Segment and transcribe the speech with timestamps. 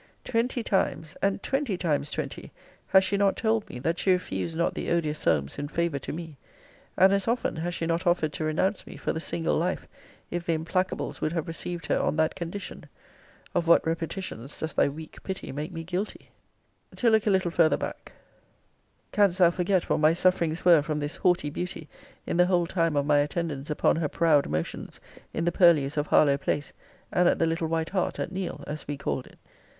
[0.23, 2.51] Twenty times, and twenty times twenty,
[2.87, 6.11] has she not told me, that she refused not the odious Solmes in favour to
[6.11, 6.37] me?
[6.97, 9.87] And as often has she not offered to renounce me for the single life,
[10.31, 12.85] if the implacables would have received her on that condition?
[13.53, 16.31] Of what repetitions does thy weak pity make me guilty?
[16.95, 18.11] To look a litter farther back:
[19.11, 21.87] Canst thou forget what my sufferings were from this haughty beauty
[22.25, 24.99] in the whole time of my attendance upon her proud motions,
[25.31, 26.73] in the purlieus of Harlowe place,
[27.11, 29.37] and at the little White Hart, at Neale, as we called it?